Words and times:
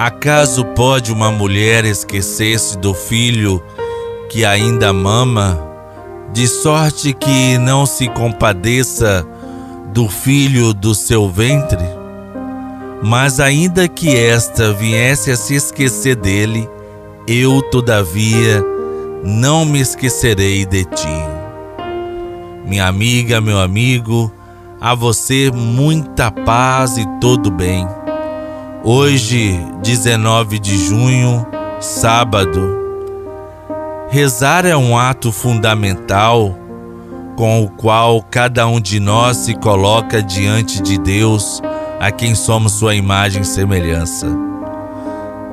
Acaso 0.00 0.64
pode 0.64 1.12
uma 1.12 1.30
mulher 1.30 1.84
esquecer-se 1.84 2.78
do 2.78 2.94
filho 2.94 3.62
que 4.30 4.46
ainda 4.46 4.94
mama, 4.94 5.60
de 6.32 6.48
sorte 6.48 7.12
que 7.12 7.58
não 7.58 7.84
se 7.84 8.08
compadeça 8.08 9.26
do 9.92 10.08
filho 10.08 10.72
do 10.72 10.94
seu 10.94 11.28
ventre? 11.28 11.84
Mas 13.02 13.40
ainda 13.40 13.86
que 13.88 14.16
esta 14.16 14.72
viesse 14.72 15.30
a 15.32 15.36
se 15.36 15.54
esquecer 15.54 16.16
dele, 16.16 16.66
eu, 17.28 17.60
todavia, 17.70 18.64
não 19.22 19.66
me 19.66 19.82
esquecerei 19.82 20.64
de 20.64 20.86
ti. 20.86 21.24
Minha 22.64 22.86
amiga, 22.86 23.38
meu 23.38 23.60
amigo, 23.60 24.32
a 24.80 24.94
você 24.94 25.50
muita 25.50 26.30
paz 26.30 26.96
e 26.96 27.06
todo 27.20 27.50
bem. 27.50 27.86
Hoje, 28.82 29.60
19 29.82 30.58
de 30.58 30.78
junho, 30.78 31.46
sábado, 31.80 32.78
rezar 34.08 34.64
é 34.64 34.74
um 34.74 34.96
ato 34.96 35.30
fundamental 35.30 36.56
com 37.36 37.62
o 37.62 37.68
qual 37.68 38.22
cada 38.22 38.66
um 38.66 38.80
de 38.80 38.98
nós 38.98 39.36
se 39.36 39.54
coloca 39.54 40.22
diante 40.22 40.80
de 40.80 40.96
Deus, 40.96 41.60
a 42.00 42.10
quem 42.10 42.34
somos 42.34 42.72
sua 42.72 42.94
imagem 42.94 43.42
e 43.42 43.44
semelhança. 43.44 44.26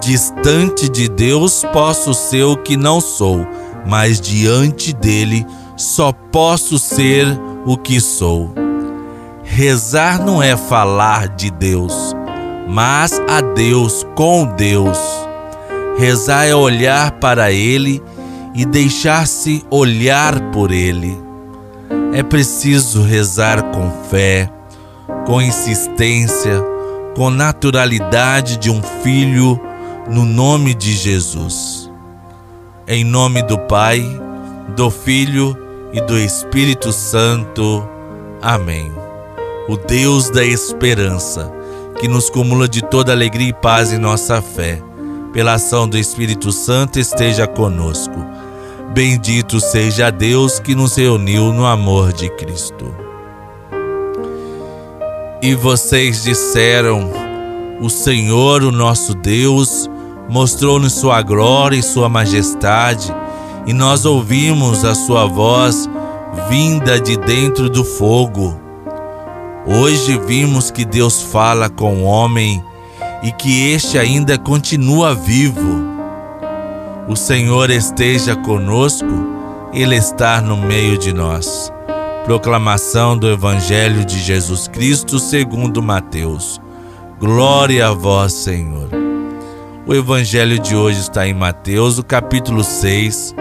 Distante 0.00 0.88
de 0.88 1.06
Deus 1.06 1.62
posso 1.74 2.14
ser 2.14 2.44
o 2.44 2.56
que 2.56 2.74
não 2.74 3.02
sou, 3.02 3.46
mas 3.86 4.18
diante 4.18 4.94
dele 4.94 5.46
só 5.76 6.10
posso 6.10 6.78
ser 6.78 7.26
o 7.66 7.76
que 7.76 8.00
sou. 8.00 8.54
Rezar 9.44 10.24
não 10.24 10.42
é 10.42 10.56
falar 10.56 11.28
de 11.28 11.50
Deus, 11.50 12.09
mas 12.70 13.20
a 13.28 13.40
Deus 13.40 14.06
com 14.14 14.46
Deus. 14.46 14.98
Rezar 15.98 16.46
é 16.46 16.54
olhar 16.54 17.10
para 17.12 17.50
Ele 17.50 18.00
e 18.54 18.64
deixar-se 18.64 19.64
olhar 19.70 20.40
por 20.52 20.70
Ele. 20.70 21.20
É 22.12 22.22
preciso 22.22 23.02
rezar 23.02 23.60
com 23.72 23.90
fé, 24.08 24.48
com 25.26 25.42
insistência, 25.42 26.62
com 27.16 27.28
naturalidade 27.28 28.56
de 28.56 28.70
um 28.70 28.80
filho 29.02 29.60
no 30.08 30.24
nome 30.24 30.72
de 30.72 30.92
Jesus. 30.92 31.90
Em 32.86 33.02
nome 33.02 33.42
do 33.42 33.58
Pai, 33.58 34.00
do 34.76 34.90
Filho 34.90 35.56
e 35.92 36.00
do 36.00 36.16
Espírito 36.16 36.92
Santo. 36.92 37.86
Amém. 38.40 38.92
O 39.68 39.76
Deus 39.76 40.30
da 40.30 40.44
esperança 40.44 41.59
que 42.00 42.08
nos 42.08 42.30
cumula 42.30 42.66
de 42.66 42.80
toda 42.80 43.12
alegria 43.12 43.50
e 43.50 43.52
paz 43.52 43.92
em 43.92 43.98
nossa 43.98 44.40
fé. 44.40 44.80
Pela 45.34 45.52
ação 45.52 45.86
do 45.86 45.98
Espírito 45.98 46.50
Santo 46.50 46.98
esteja 46.98 47.46
conosco. 47.46 48.16
Bendito 48.94 49.60
seja 49.60 50.10
Deus 50.10 50.58
que 50.58 50.74
nos 50.74 50.96
reuniu 50.96 51.52
no 51.52 51.66
amor 51.66 52.14
de 52.14 52.30
Cristo. 52.30 52.92
E 55.42 55.54
vocês 55.54 56.22
disseram: 56.24 57.10
O 57.82 57.90
Senhor, 57.90 58.62
o 58.62 58.72
nosso 58.72 59.14
Deus, 59.14 59.88
mostrou-nos 60.26 60.94
sua 60.94 61.20
glória 61.20 61.76
e 61.76 61.82
sua 61.82 62.08
majestade, 62.08 63.14
e 63.66 63.74
nós 63.74 64.06
ouvimos 64.06 64.86
a 64.86 64.94
sua 64.94 65.26
voz 65.26 65.88
vinda 66.48 66.98
de 66.98 67.18
dentro 67.18 67.68
do 67.68 67.84
fogo. 67.84 68.69
Hoje 69.66 70.18
vimos 70.26 70.70
que 70.70 70.84
Deus 70.84 71.22
fala 71.22 71.68
com 71.68 72.02
o 72.02 72.04
homem 72.04 72.64
e 73.22 73.30
que 73.30 73.70
este 73.72 73.98
ainda 73.98 74.38
continua 74.38 75.14
vivo. 75.14 75.84
O 77.06 77.14
Senhor 77.14 77.70
esteja 77.70 78.34
conosco, 78.34 79.06
Ele 79.72 79.96
está 79.96 80.40
no 80.40 80.56
meio 80.56 80.96
de 80.96 81.12
nós. 81.12 81.70
Proclamação 82.24 83.18
do 83.18 83.28
Evangelho 83.28 84.04
de 84.04 84.18
Jesus 84.18 84.66
Cristo 84.66 85.18
segundo 85.18 85.82
Mateus. 85.82 86.60
Glória 87.18 87.88
a 87.88 87.92
vós, 87.92 88.32
Senhor. 88.32 88.88
O 89.86 89.94
Evangelho 89.94 90.58
de 90.58 90.74
hoje 90.74 91.00
está 91.00 91.26
em 91.26 91.34
Mateus, 91.34 91.98
o 91.98 92.04
capítulo 92.04 92.64
6, 92.64 93.34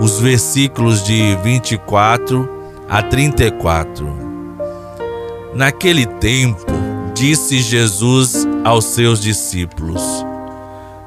os 0.00 0.18
versículos 0.18 1.04
de 1.04 1.36
24 1.44 2.48
a 2.88 3.02
34. 3.02 4.29
Naquele 5.54 6.06
tempo, 6.06 6.64
disse 7.14 7.58
Jesus 7.58 8.46
aos 8.64 8.84
seus 8.84 9.20
discípulos: 9.20 10.02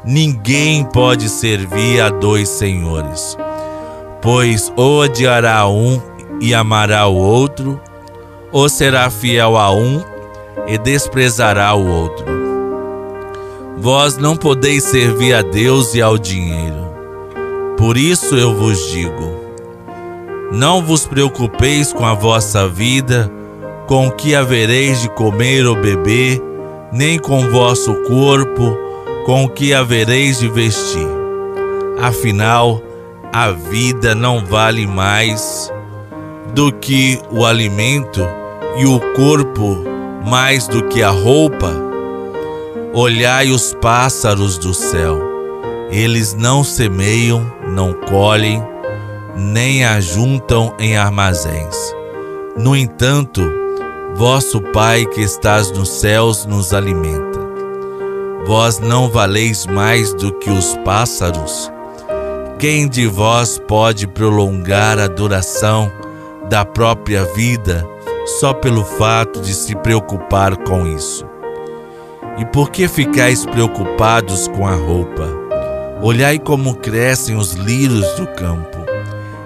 Ninguém 0.03 0.83
pode 0.83 1.29
servir 1.29 2.01
a 2.01 2.09
dois 2.09 2.49
senhores, 2.49 3.37
pois 4.21 4.71
ou 4.75 4.99
odiará 4.99 5.67
um 5.67 6.01
e 6.41 6.53
amará 6.53 7.07
o 7.07 7.15
outro, 7.15 7.79
ou 8.51 8.67
será 8.67 9.09
fiel 9.09 9.57
a 9.57 9.71
um 9.71 10.03
e 10.67 10.77
desprezará 10.77 11.73
o 11.73 11.87
outro. 11.87 12.25
Vós 13.77 14.17
não 14.17 14.35
podeis 14.35 14.83
servir 14.83 15.33
a 15.33 15.41
Deus 15.41 15.95
e 15.95 16.01
ao 16.01 16.17
dinheiro. 16.17 16.83
Por 17.77 17.97
isso 17.97 18.35
eu 18.35 18.53
vos 18.53 18.91
digo: 18.91 19.33
não 20.51 20.83
vos 20.83 21.05
preocupeis 21.05 21.93
com 21.93 22.05
a 22.05 22.13
vossa 22.13 22.67
vida, 22.67 23.31
com 23.87 24.09
que 24.09 24.35
havereis 24.35 25.01
de 25.01 25.09
comer 25.09 25.65
ou 25.65 25.75
beber, 25.75 26.41
nem 26.91 27.19
com 27.19 27.49
vosso 27.49 27.93
corpo, 28.03 28.77
com 29.25 29.45
o 29.45 29.49
que 29.49 29.73
havereis 29.73 30.39
de 30.39 30.49
vestir. 30.49 31.07
Afinal, 32.01 32.81
a 33.31 33.51
vida 33.51 34.13
não 34.13 34.45
vale 34.45 34.85
mais 34.85 35.71
do 36.53 36.71
que 36.71 37.19
o 37.31 37.45
alimento 37.45 38.21
e 38.77 38.85
o 38.85 38.99
corpo 39.15 39.83
mais 40.25 40.67
do 40.67 40.83
que 40.87 41.01
a 41.01 41.09
roupa. 41.09 41.73
Olhai 42.93 43.49
os 43.49 43.73
pássaros 43.81 44.57
do 44.57 44.73
céu. 44.73 45.19
Eles 45.89 46.33
não 46.33 46.63
semeiam, 46.63 47.51
não 47.67 47.93
colhem, 47.93 48.63
nem 49.35 49.83
ajuntam 49.83 50.73
em 50.79 50.95
armazéns. 50.95 51.75
No 52.55 52.75
entanto, 52.75 53.62
Vosso 54.15 54.61
Pai 54.61 55.07
que 55.07 55.21
estás 55.21 55.71
nos 55.71 55.89
céus 55.89 56.45
nos 56.45 56.71
alimenta. 56.71 57.39
Vós 58.45 58.77
não 58.77 59.09
valeis 59.09 59.65
mais 59.65 60.13
do 60.13 60.31
que 60.33 60.51
os 60.51 60.77
pássaros? 60.85 61.71
Quem 62.59 62.87
de 62.87 63.07
vós 63.07 63.59
pode 63.67 64.05
prolongar 64.05 64.99
a 64.99 65.07
duração 65.07 65.91
da 66.47 66.63
própria 66.63 67.25
vida 67.33 67.83
só 68.39 68.53
pelo 68.53 68.85
fato 68.85 69.41
de 69.41 69.51
se 69.51 69.75
preocupar 69.77 70.57
com 70.57 70.85
isso? 70.85 71.25
E 72.37 72.45
por 72.45 72.69
que 72.69 72.87
ficais 72.87 73.47
preocupados 73.47 74.47
com 74.47 74.67
a 74.67 74.75
roupa? 74.75 75.27
Olhai 76.03 76.37
como 76.37 76.75
crescem 76.75 77.35
os 77.35 77.53
lírios 77.53 78.07
do 78.13 78.27
campo. 78.27 78.77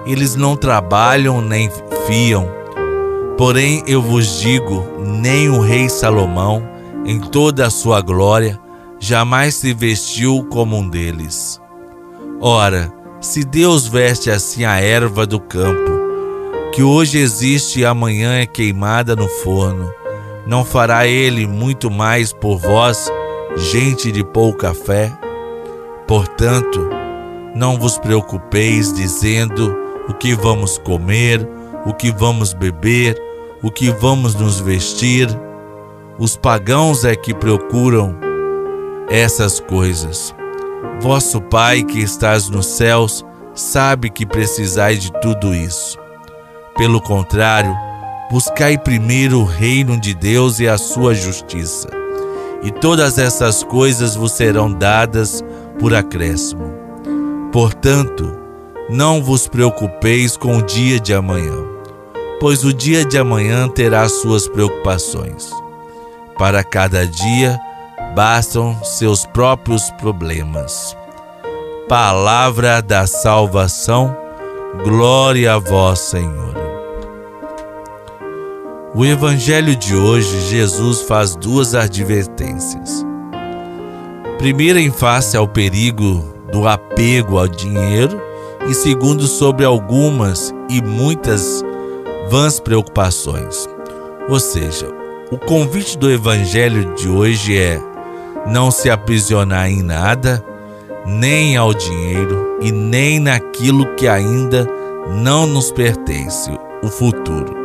Eles 0.05 0.35
não 0.35 0.57
trabalham 0.57 1.41
nem 1.41 1.71
fiam 2.05 2.56
Porém, 3.37 3.83
eu 3.85 4.01
vos 4.01 4.39
digo: 4.39 4.83
nem 4.99 5.49
o 5.49 5.61
rei 5.61 5.87
Salomão, 5.87 6.67
em 7.05 7.19
toda 7.19 7.67
a 7.67 7.69
sua 7.69 8.01
glória, 8.01 8.59
jamais 8.99 9.55
se 9.55 9.73
vestiu 9.73 10.45
como 10.49 10.75
um 10.75 10.89
deles. 10.89 11.61
Ora, 12.41 12.91
se 13.21 13.43
Deus 13.43 13.87
veste 13.87 14.29
assim 14.31 14.65
a 14.65 14.79
erva 14.79 15.25
do 15.25 15.39
campo, 15.39 15.91
que 16.73 16.81
hoje 16.81 17.19
existe 17.19 17.81
e 17.81 17.85
amanhã 17.85 18.39
é 18.39 18.45
queimada 18.45 19.15
no 19.15 19.27
forno, 19.27 19.91
não 20.45 20.65
fará 20.65 21.07
ele 21.07 21.45
muito 21.45 21.91
mais 21.91 22.33
por 22.33 22.57
vós, 22.57 23.11
gente 23.55 24.11
de 24.11 24.23
pouca 24.23 24.73
fé? 24.73 25.11
Portanto, 26.07 26.89
não 27.55 27.77
vos 27.77 27.97
preocupeis 27.97 28.93
dizendo 28.93 29.75
o 30.07 30.13
que 30.13 30.33
vamos 30.35 30.77
comer, 30.77 31.47
o 31.85 31.93
que 31.93 32.11
vamos 32.11 32.53
beber, 32.53 33.26
o 33.61 33.71
que 33.71 33.89
vamos 33.91 34.35
nos 34.35 34.59
vestir. 34.59 35.27
Os 36.17 36.35
pagãos 36.35 37.05
é 37.05 37.15
que 37.15 37.33
procuram 37.33 38.15
essas 39.09 39.59
coisas. 39.59 40.35
Vosso 40.99 41.41
Pai 41.41 41.83
que 41.83 41.99
estás 41.99 42.49
nos 42.49 42.65
céus 42.65 43.25
sabe 43.53 44.09
que 44.09 44.25
precisais 44.25 45.01
de 45.01 45.11
tudo 45.21 45.53
isso. 45.53 45.97
Pelo 46.77 47.01
contrário, 47.01 47.75
buscai 48.29 48.77
primeiro 48.77 49.39
o 49.39 49.45
reino 49.45 49.99
de 49.99 50.13
Deus 50.13 50.59
e 50.59 50.67
a 50.67 50.77
sua 50.77 51.15
justiça, 51.15 51.87
e 52.61 52.71
todas 52.71 53.17
essas 53.17 53.63
coisas 53.63 54.15
vos 54.15 54.33
serão 54.33 54.71
dadas 54.71 55.43
por 55.79 55.95
acréscimo. 55.95 56.71
Portanto, 57.51 58.37
não 58.89 59.23
vos 59.23 59.47
preocupeis 59.47 60.37
com 60.37 60.57
o 60.57 60.61
dia 60.61 60.99
de 60.99 61.13
amanhã 61.13 61.76
pois 62.39 62.63
o 62.63 62.73
dia 62.73 63.03
de 63.03 63.17
amanhã 63.17 63.67
terá 63.67 64.07
suas 64.07 64.47
preocupações. 64.47 65.51
Para 66.37 66.63
cada 66.63 67.05
dia 67.05 67.59
bastam 68.15 68.77
seus 68.83 69.25
próprios 69.25 69.89
problemas. 69.91 70.95
Palavra 71.87 72.81
da 72.81 73.07
salvação, 73.07 74.15
glória 74.83 75.53
a 75.53 75.59
vós, 75.59 75.99
Senhor. 75.99 76.55
O 78.93 79.05
evangelho 79.05 79.75
de 79.75 79.95
hoje, 79.95 80.49
Jesus 80.49 81.01
faz 81.01 81.35
duas 81.35 81.75
advertências. 81.75 83.05
Primeira, 84.37 84.79
em 84.79 84.91
face 84.91 85.37
ao 85.37 85.47
perigo 85.47 86.23
do 86.51 86.67
apego 86.67 87.37
ao 87.37 87.47
dinheiro, 87.47 88.21
e 88.67 88.73
segundo, 88.73 89.27
sobre 89.27 89.65
algumas 89.65 90.53
e 90.69 90.81
muitas 90.81 91.63
vãs 92.29 92.59
preocupações. 92.59 93.67
Ou 94.29 94.39
seja, 94.39 94.87
o 95.31 95.37
convite 95.37 95.97
do 95.97 96.11
evangelho 96.11 96.93
de 96.95 97.07
hoje 97.09 97.57
é 97.57 97.79
não 98.45 98.71
se 98.71 98.89
aprisionar 98.89 99.69
em 99.69 99.81
nada, 99.81 100.43
nem 101.05 101.55
ao 101.55 101.73
dinheiro 101.73 102.57
e 102.61 102.71
nem 102.71 103.19
naquilo 103.19 103.85
que 103.95 104.07
ainda 104.07 104.67
não 105.09 105.45
nos 105.45 105.71
pertence, 105.71 106.51
o 106.83 106.87
futuro. 106.87 107.55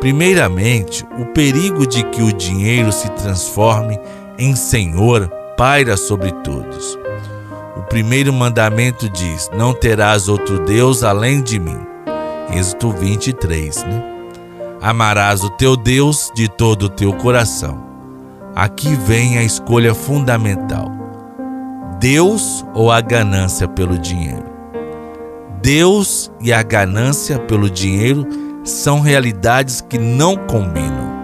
Primeiramente, 0.00 1.04
o 1.18 1.26
perigo 1.26 1.86
de 1.86 2.04
que 2.04 2.22
o 2.22 2.32
dinheiro 2.32 2.92
se 2.92 3.08
transforme 3.10 3.98
em 4.38 4.54
senhor 4.54 5.28
paira 5.56 5.96
sobre 5.96 6.30
todos. 6.44 6.96
O 7.76 7.82
primeiro 7.82 8.32
mandamento 8.32 9.10
diz: 9.10 9.50
Não 9.52 9.74
terás 9.74 10.28
outro 10.28 10.60
Deus 10.60 11.02
além 11.02 11.42
de 11.42 11.58
mim. 11.58 11.78
Êxodo 12.52 12.92
23, 12.92 13.84
né? 13.84 14.02
Amarás 14.80 15.42
o 15.42 15.50
teu 15.50 15.76
Deus 15.76 16.30
de 16.34 16.48
todo 16.48 16.84
o 16.84 16.88
teu 16.88 17.12
coração. 17.12 17.82
Aqui 18.54 18.94
vem 18.94 19.38
a 19.38 19.42
escolha 19.42 19.94
fundamental: 19.94 20.90
Deus 22.00 22.64
ou 22.74 22.90
a 22.90 23.00
ganância 23.00 23.68
pelo 23.68 23.98
dinheiro? 23.98 24.46
Deus 25.60 26.30
e 26.40 26.52
a 26.52 26.62
ganância 26.62 27.38
pelo 27.38 27.68
dinheiro 27.68 28.26
são 28.64 29.00
realidades 29.00 29.80
que 29.80 29.98
não 29.98 30.36
combinam. 30.36 31.18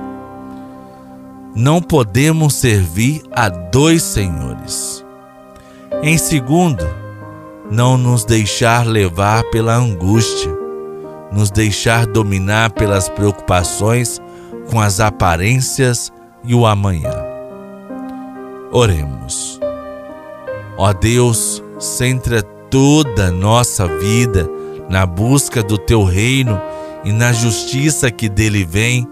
Não 1.55 1.81
podemos 1.81 2.55
servir 2.55 3.23
a 3.33 3.49
dois 3.49 4.03
senhores. 4.03 5.05
Em 6.03 6.19
segundo, 6.19 6.85
não 7.71 7.97
nos 7.97 8.25
deixar 8.25 8.85
levar 8.85 9.45
pela 9.51 9.75
angústia, 9.75 10.64
nos 11.35 11.51
deixar 11.51 12.07
dominar 12.07 12.71
pelas 12.71 13.09
preocupações 13.09 14.21
com 14.71 14.81
as 14.81 15.01
aparências 15.01 16.13
e 16.45 16.55
o 16.55 16.65
amanhã. 16.65 17.13
Oremos. 18.71 19.59
Ó 20.77 20.93
Deus, 20.93 21.63
centra 21.79 22.43
toda 22.71 23.27
a 23.27 23.31
nossa 23.31 23.87
vida 23.87 24.49
na 24.89 25.05
busca 25.07 25.63
do 25.63 25.77
teu 25.77 26.05
reino 26.05 26.61
e 27.05 27.13
na 27.13 27.33
justiça 27.33 28.11
que 28.11 28.29
dele 28.29 28.65
vem, 28.65 29.07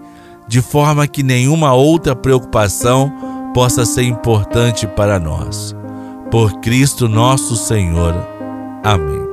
de 0.47 0.61
forma 0.61 1.07
que 1.07 1.23
nenhuma 1.23 1.73
outra 1.73 2.15
preocupação 2.15 3.11
possa 3.53 3.85
ser 3.85 4.03
importante 4.03 4.87
para 4.87 5.19
nós. 5.19 5.75
Por 6.31 6.59
Cristo 6.59 7.07
nosso 7.07 7.55
Senhor. 7.55 8.15
Amém. 8.83 9.32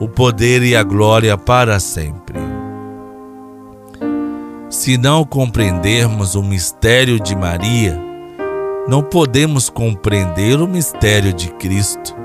o 0.00 0.08
poder 0.08 0.62
e 0.62 0.74
a 0.74 0.82
glória 0.82 1.36
para 1.36 1.78
sempre. 1.78 2.40
Se 4.70 4.96
não 4.96 5.24
compreendermos 5.24 6.34
o 6.34 6.42
mistério 6.42 7.20
de 7.20 7.36
Maria, 7.36 8.00
não 8.88 9.02
podemos 9.02 9.68
compreender 9.68 10.58
o 10.58 10.66
mistério 10.66 11.34
de 11.34 11.50
Cristo. 11.50 12.16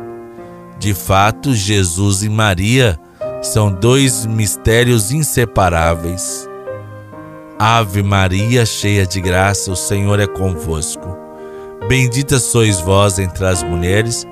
De 0.79 0.93
fato, 0.93 1.53
Jesus 1.53 2.23
e 2.23 2.29
Maria 2.29 2.97
são 3.41 3.71
dois 3.71 4.25
mistérios 4.25 5.11
inseparáveis. 5.11 6.47
Ave 7.59 8.01
Maria, 8.01 8.65
cheia 8.65 9.05
de 9.05 9.19
graça, 9.19 9.71
o 9.71 9.75
Senhor 9.75 10.19
é 10.19 10.27
convosco. 10.27 11.17
Bendita 11.89 12.39
sois 12.39 12.79
vós 12.79 13.19
entre 13.19 13.45
as 13.45 13.61
mulheres, 13.61 14.25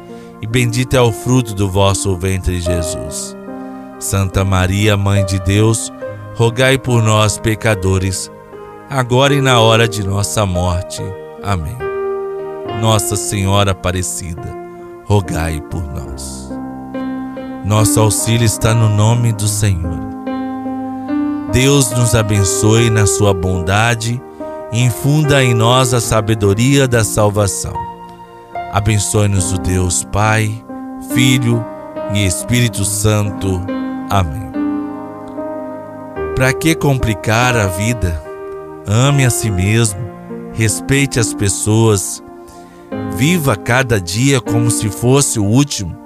e 0.44 0.45
bendito 0.45 0.94
é 0.94 1.00
o 1.00 1.10
fruto 1.10 1.56
do 1.56 1.69
vosso 1.69 2.18
ventre, 2.18 2.60
Jesus. 2.60 3.34
Santa 3.98 4.44
Maria, 4.44 4.98
Mãe 4.98 5.25
de 5.25 5.40
Deus, 5.40 5.90
rogai 6.36 6.78
por 6.78 7.01
nós, 7.01 7.38
pecadores, 7.38 8.30
agora 8.90 9.34
e 9.34 9.40
na 9.40 9.62
hora 9.62 9.88
de 9.88 10.06
nossa 10.06 10.45
morte. 10.45 11.01
Amém. 11.42 11.78
Nossa 12.81 13.16
Senhora 13.16 13.72
Aparecida, 13.72 14.54
rogai 15.06 15.62
por 15.72 15.81
nós. 15.81 16.51
Nosso 17.63 18.01
auxílio 18.01 18.44
está 18.44 18.74
no 18.74 18.89
nome 18.89 19.31
do 19.31 19.48
Senhor. 19.48 19.98
Deus 21.54 21.89
nos 21.92 22.16
abençoe 22.16 22.89
na 22.89 23.07
sua 23.07 23.34
bondade 23.34 24.22
e 24.74 24.81
infunda 24.81 25.42
em 25.42 25.54
nós 25.54 25.94
a 25.94 26.01
sabedoria 26.01 26.86
da 26.86 27.01
salvação. 27.01 27.93
Abençoe-nos 28.74 29.54
o 29.54 29.58
Deus 29.58 30.04
Pai, 30.12 30.52
Filho 31.14 31.64
e 32.14 32.25
Espírito 32.25 32.84
Santo. 32.84 33.62
Amém. 34.10 34.52
Para 36.36 36.52
que 36.52 36.75
complicar 36.75 37.56
a 37.56 37.68
vida? 37.68 38.22
Ame 38.86 39.25
a 39.25 39.30
si 39.30 39.50
mesmo, 39.50 40.00
respeite 40.52 41.20
as 41.20 41.34
pessoas, 41.34 42.22
viva 43.16 43.56
cada 43.56 44.02
dia 44.02 44.42
como 44.42 44.70
se 44.70 44.89
fosse 44.89 45.39
o 45.39 45.46
último 45.46 46.03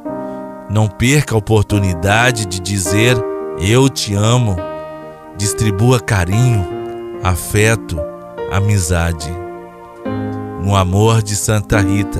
não 0.69 0.87
perca 0.87 1.33
a 1.33 1.37
oportunidade 1.37 2.45
de 2.45 2.59
dizer 2.59 3.17
eu 3.59 3.89
te 3.89 4.13
amo. 4.13 4.57
Distribua 5.37 5.99
carinho, 5.99 6.67
afeto, 7.23 7.97
amizade. 8.51 9.31
No 10.61 10.75
amor 10.75 11.23
de 11.23 11.35
Santa 11.35 11.79
Rita, 11.79 12.19